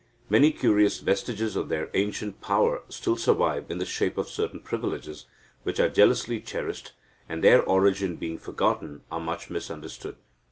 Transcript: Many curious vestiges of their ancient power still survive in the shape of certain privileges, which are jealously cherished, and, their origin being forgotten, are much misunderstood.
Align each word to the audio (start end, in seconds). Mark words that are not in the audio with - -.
Many 0.31 0.51
curious 0.51 0.99
vestiges 0.99 1.55
of 1.55 1.69
their 1.69 1.91
ancient 1.93 2.41
power 2.41 2.81
still 2.89 3.15
survive 3.15 3.69
in 3.69 3.77
the 3.77 3.85
shape 3.85 4.17
of 4.17 4.27
certain 4.29 4.59
privileges, 4.59 5.27
which 5.61 5.79
are 5.79 5.89
jealously 5.89 6.39
cherished, 6.39 6.93
and, 7.29 7.43
their 7.43 7.61
origin 7.61 8.15
being 8.15 8.39
forgotten, 8.39 9.01
are 9.11 9.19
much 9.21 9.51
misunderstood. 9.51 10.15